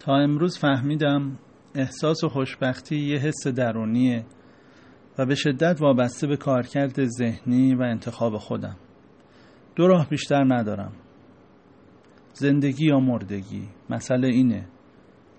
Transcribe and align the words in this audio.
تا 0.00 0.16
امروز 0.16 0.58
فهمیدم 0.58 1.38
احساس 1.74 2.24
و 2.24 2.28
خوشبختی 2.28 2.96
یه 2.96 3.18
حس 3.18 3.46
درونیه 3.46 4.24
و 5.18 5.26
به 5.26 5.34
شدت 5.34 5.80
وابسته 5.80 6.26
به 6.26 6.36
کارکرد 6.36 7.04
ذهنی 7.04 7.74
و 7.74 7.82
انتخاب 7.82 8.36
خودم. 8.36 8.76
دو 9.76 9.86
راه 9.86 10.08
بیشتر 10.08 10.44
ندارم. 10.54 10.92
زندگی 12.32 12.86
یا 12.86 12.98
مردگی. 12.98 13.68
مسئله 13.90 14.28
اینه. 14.28 14.66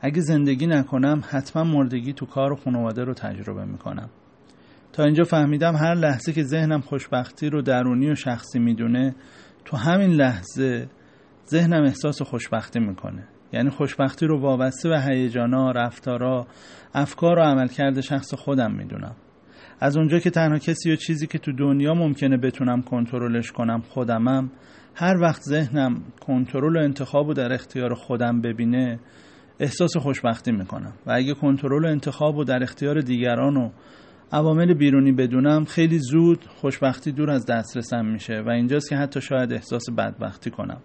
اگه 0.00 0.20
زندگی 0.20 0.66
نکنم 0.66 1.22
حتما 1.28 1.64
مردگی 1.64 2.12
تو 2.12 2.26
کار 2.26 2.52
و 2.52 2.56
خانواده 2.56 3.04
رو 3.04 3.14
تجربه 3.14 3.64
می‌کنم. 3.64 4.10
تا 4.92 5.04
اینجا 5.04 5.24
فهمیدم 5.24 5.76
هر 5.76 5.94
لحظه 5.94 6.32
که 6.32 6.42
ذهنم 6.42 6.80
خوشبختی 6.80 7.50
رو 7.50 7.62
درونی 7.62 8.10
و 8.10 8.14
شخصی 8.14 8.58
می‌دونه 8.58 9.14
تو 9.64 9.76
همین 9.76 10.10
لحظه 10.10 10.88
ذهنم 11.46 11.82
احساس 11.82 12.22
خوشبختی 12.22 12.80
می‌کنه. 12.80 13.28
یعنی 13.52 13.70
خوشبختی 13.70 14.26
رو 14.26 14.40
وابسته 14.40 14.88
به 14.88 15.00
هیجانا، 15.00 15.70
رفتارا، 15.70 16.46
افکار 16.94 17.38
و 17.38 17.42
عملکرد 17.42 18.00
شخص 18.00 18.34
خودم 18.34 18.72
می‌دونم. 18.72 19.14
از 19.80 19.96
اونجا 19.96 20.18
که 20.18 20.30
تنها 20.30 20.58
کسی 20.58 20.92
و 20.92 20.96
چیزی 20.96 21.26
که 21.26 21.38
تو 21.38 21.52
دنیا 21.52 21.94
ممکنه 21.94 22.36
بتونم 22.36 22.82
کنترلش 22.82 23.52
کنم 23.52 23.80
خودمم 23.80 24.50
هر 24.94 25.16
وقت 25.20 25.42
ذهنم 25.42 26.02
کنترل 26.20 26.76
و 26.76 26.80
انتخاب 26.80 27.28
و 27.28 27.34
در 27.34 27.52
اختیار 27.52 27.94
خودم 27.94 28.40
ببینه 28.40 28.98
احساس 29.60 29.96
خوشبختی 29.96 30.52
می‌کنم. 30.52 30.92
و 31.06 31.12
اگه 31.12 31.34
کنترل 31.34 31.84
و 31.84 31.88
انتخاب 31.88 32.36
و 32.36 32.44
در 32.44 32.62
اختیار 32.62 33.00
دیگران 33.00 33.56
و 33.56 33.70
عوامل 34.32 34.74
بیرونی 34.74 35.12
بدونم 35.12 35.64
خیلی 35.64 35.98
زود 35.98 36.44
خوشبختی 36.44 37.12
دور 37.12 37.30
از 37.30 37.46
دسترسم 37.46 38.06
میشه 38.06 38.42
و 38.46 38.50
اینجاست 38.50 38.88
که 38.88 38.96
حتی 38.96 39.20
شاید 39.20 39.52
احساس 39.52 39.90
بدبختی 39.98 40.50
کنم. 40.50 40.80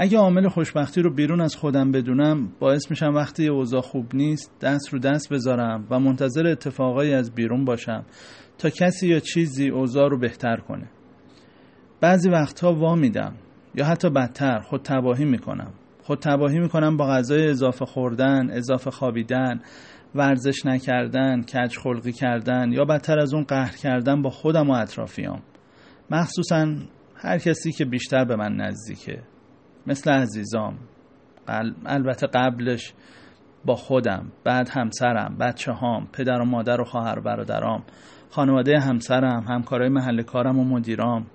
اگه 0.00 0.18
عامل 0.18 0.48
خوشبختی 0.48 1.02
رو 1.02 1.14
بیرون 1.14 1.40
از 1.40 1.56
خودم 1.56 1.92
بدونم 1.92 2.52
باعث 2.60 2.90
میشم 2.90 3.14
وقتی 3.14 3.48
اوضاع 3.48 3.80
خوب 3.80 4.14
نیست 4.14 4.52
دست 4.60 4.92
رو 4.92 4.98
دست 4.98 5.32
بذارم 5.32 5.86
و 5.90 6.00
منتظر 6.00 6.46
اتفاقایی 6.46 7.14
از 7.14 7.34
بیرون 7.34 7.64
باشم 7.64 8.04
تا 8.58 8.70
کسی 8.70 9.08
یا 9.08 9.20
چیزی 9.20 9.68
اوضاع 9.68 10.08
رو 10.08 10.18
بهتر 10.18 10.56
کنه. 10.56 10.88
بعضی 12.00 12.30
وقتها 12.30 12.74
وا 12.74 12.94
میدم 12.94 13.34
یا 13.74 13.84
حتی 13.84 14.10
بدتر 14.10 14.58
خود 14.58 14.82
تباهی 14.82 15.24
می‌کنم. 15.24 15.72
خود 16.02 16.18
تباهی 16.18 16.58
می‌کنم 16.58 16.96
با 16.96 17.06
غذای 17.06 17.48
اضافه 17.48 17.84
خوردن 17.84 18.50
اضافه 18.50 18.90
خوابیدن 18.90 19.60
ورزش 20.14 20.66
نکردن 20.66 21.42
کج 21.42 21.76
خلقی 21.76 22.12
کردن 22.12 22.72
یا 22.72 22.84
بدتر 22.84 23.18
از 23.18 23.34
اون 23.34 23.44
قهر 23.44 23.76
کردن 23.76 24.22
با 24.22 24.30
خودم 24.30 24.70
و 24.70 24.72
اطرافیام. 24.72 25.42
مخصوصا 26.10 26.74
هر 27.16 27.38
کسی 27.38 27.72
که 27.72 27.84
بیشتر 27.84 28.24
به 28.24 28.36
من 28.36 28.56
نزدیکه. 28.56 29.22
مثل 29.88 30.10
عزیزام. 30.10 30.74
البته 31.86 32.26
قبلش 32.26 32.92
با 33.64 33.74
خودم 33.74 34.32
بعد 34.44 34.68
همسرم 34.68 35.36
بچه 35.40 35.72
هام 35.72 36.08
پدر 36.12 36.40
و 36.40 36.44
مادر 36.44 36.80
و 36.80 36.84
خواهر 36.84 37.20
برادرام 37.20 37.82
خانواده 38.30 38.80
همسرم 38.80 39.44
همکارای 39.48 39.88
محل 39.88 40.22
کارم 40.22 40.58
و 40.58 40.64
مدیرام. 40.64 41.26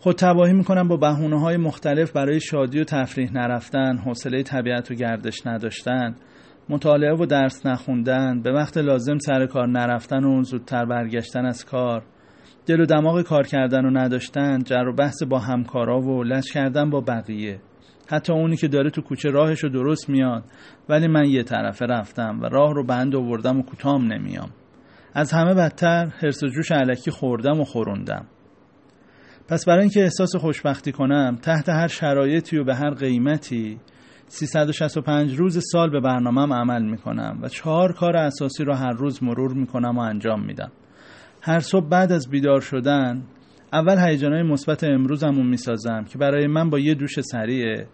خود 0.00 0.16
تباهی 0.16 0.52
می‌کنم 0.52 0.88
با 0.88 0.96
بهونه 0.96 1.40
های 1.40 1.56
مختلف 1.56 2.12
برای 2.12 2.40
شادی 2.40 2.80
و 2.80 2.84
تفریح 2.84 3.32
نرفتن 3.32 3.96
حوصله 3.96 4.42
طبیعت 4.42 4.90
و 4.90 4.94
گردش 4.94 5.46
نداشتن 5.46 6.16
مطالعه 6.68 7.14
و 7.14 7.26
درس 7.26 7.66
نخوندن 7.66 8.42
به 8.42 8.52
وقت 8.52 8.76
لازم 8.76 9.18
سر 9.18 9.46
کار 9.46 9.68
نرفتن 9.68 10.24
و 10.24 10.42
زودتر 10.42 10.84
برگشتن 10.84 11.46
از 11.46 11.64
کار. 11.64 12.02
دل 12.68 12.80
و 12.80 12.86
دماغ 12.86 13.22
کار 13.22 13.46
کردن 13.46 13.84
و 13.84 13.90
نداشتن 13.98 14.62
جر 14.62 14.88
و 14.88 14.92
بحث 14.92 15.22
با 15.22 15.38
همکارا 15.38 16.00
و 16.00 16.24
لش 16.24 16.52
کردن 16.52 16.90
با 16.90 17.00
بقیه. 17.00 17.60
حتی 18.08 18.32
اونی 18.32 18.56
که 18.56 18.68
داره 18.68 18.90
تو 18.90 19.02
کوچه 19.02 19.30
راهش 19.30 19.64
رو 19.64 19.68
درست 19.68 20.08
میاد 20.08 20.44
ولی 20.88 21.06
من 21.06 21.24
یه 21.24 21.42
طرفه 21.42 21.86
رفتم 21.86 22.40
و 22.42 22.44
راه 22.46 22.74
رو 22.74 22.86
بند 22.86 23.16
آوردم 23.16 23.58
و 23.58 23.62
کوتام 23.62 24.12
نمیام. 24.12 24.50
از 25.14 25.32
همه 25.32 25.54
بدتر 25.54 26.06
حرس 26.06 26.42
و 26.42 26.48
جوش 26.48 26.72
علکی 26.72 27.10
خوردم 27.10 27.60
و 27.60 27.64
خوروندم 27.64 28.26
پس 29.48 29.64
برای 29.64 29.80
اینکه 29.80 30.02
احساس 30.02 30.36
خوشبختی 30.36 30.92
کنم 30.92 31.38
تحت 31.42 31.68
هر 31.68 31.88
شرایطی 31.88 32.58
و 32.58 32.64
به 32.64 32.74
هر 32.74 32.90
قیمتی 32.90 33.80
365 34.26 35.38
روز 35.38 35.58
سال 35.72 35.90
به 35.90 36.00
برنامهم 36.00 36.52
عمل 36.52 36.82
می‌کنم 36.82 37.38
و 37.42 37.48
چهار 37.48 37.92
کار 37.92 38.16
اساسی 38.16 38.64
رو 38.64 38.74
هر 38.74 38.92
روز 38.92 39.22
مرور 39.22 39.52
می‌کنم 39.52 39.98
و 39.98 40.00
انجام 40.00 40.44
میدم. 40.44 40.70
هر 41.48 41.60
صبح 41.60 41.88
بعد 41.88 42.12
از 42.12 42.30
بیدار 42.30 42.60
شدن 42.60 43.22
اول 43.72 43.98
هیجانهای 43.98 44.42
مثبت 44.42 44.84
امروزمو 44.84 45.42
می‌سازم 45.42 46.04
که 46.04 46.18
برای 46.18 46.46
من 46.46 46.70
با 46.70 46.78
یه 46.78 46.94
دوش 46.94 47.20
سریعه. 47.20 47.86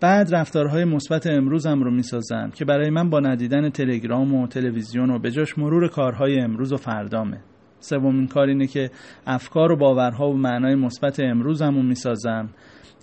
بعد 0.00 0.34
رفتارهای 0.34 0.84
مثبت 0.84 1.26
امروزم 1.26 1.82
رو 1.82 1.90
می‌سازم 1.90 2.50
که 2.54 2.64
برای 2.64 2.90
من 2.90 3.10
با 3.10 3.20
ندیدن 3.20 3.70
تلگرام 3.70 4.34
و 4.34 4.46
تلویزیون 4.46 5.10
و 5.10 5.18
به 5.18 5.30
جاش 5.30 5.58
مرور 5.58 5.88
کارهای 5.88 6.40
امروز 6.40 6.72
و 6.72 6.76
فردامه. 6.76 7.40
سومین 7.80 8.26
کار 8.26 8.48
اینه 8.48 8.66
که 8.66 8.90
افکار 9.26 9.72
و 9.72 9.76
باورها 9.76 10.30
و 10.30 10.36
معنای 10.36 10.74
مثبت 10.74 11.20
امروزمو 11.20 11.82
می‌سازم 11.82 12.48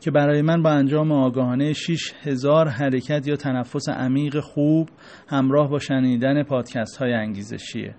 که 0.01 0.11
برای 0.11 0.41
من 0.41 0.63
با 0.63 0.69
انجام 0.69 1.11
آگاهانه 1.11 1.73
6 1.73 2.13
هزار 2.23 2.67
حرکت 2.67 3.27
یا 3.27 3.35
تنفس 3.35 3.89
عمیق 3.89 4.39
خوب 4.39 4.89
همراه 5.27 5.69
با 5.69 5.79
شنیدن 5.79 6.43
پادکست 6.43 6.97
های 6.97 7.13
انگیزشیه. 7.13 7.95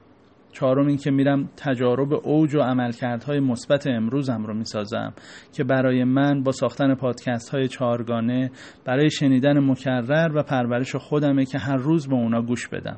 چهارم 0.52 0.86
این 0.86 0.96
که 0.96 1.10
میرم 1.10 1.48
تجارب 1.56 2.12
اوج 2.12 2.54
و 2.54 2.60
عملکردهای 2.60 3.40
مثبت 3.40 3.86
امروزم 3.86 4.44
رو 4.44 4.54
می‌سازم 4.54 5.12
که 5.52 5.64
برای 5.64 6.04
من 6.04 6.42
با 6.42 6.52
ساختن 6.52 6.94
پادکست 6.94 7.50
های 7.50 7.68
چهارگانه 7.68 8.50
برای 8.84 9.10
شنیدن 9.10 9.58
مکرر 9.58 10.30
و 10.34 10.42
پرورش 10.42 10.96
خودمه 10.96 11.44
که 11.44 11.58
هر 11.58 11.76
روز 11.76 12.08
به 12.08 12.14
اونا 12.14 12.42
گوش 12.42 12.68
بدم. 12.68 12.96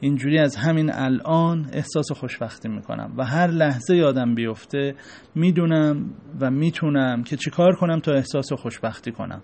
اینجوری 0.00 0.38
از 0.38 0.56
همین 0.56 0.90
الان 0.92 1.66
احساس 1.72 2.12
خوشبختی 2.12 2.68
می‌کنم 2.68 3.12
و 3.16 3.24
هر 3.24 3.46
لحظه 3.46 3.96
یادم 3.96 4.34
بیفته 4.34 4.94
می‌دونم 5.34 6.10
و 6.40 6.50
می‌تونم 6.50 7.22
که 7.22 7.36
چیکار 7.36 7.76
کنم 7.76 8.00
تا 8.00 8.12
احساس 8.12 8.52
خوشبختی 8.52 9.12
کنم. 9.12 9.42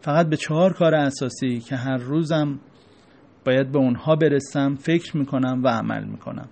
فقط 0.00 0.26
به 0.28 0.36
چهار 0.36 0.72
کار 0.72 0.94
اساسی 0.94 1.60
که 1.60 1.76
هر 1.76 1.96
روزم 1.96 2.58
باید 3.46 3.72
به 3.72 3.78
اونها 3.78 4.16
برسم 4.16 4.74
فکر 4.74 5.16
می‌کنم 5.16 5.60
و 5.64 5.68
عمل 5.68 6.04
می‌کنم. 6.04 6.48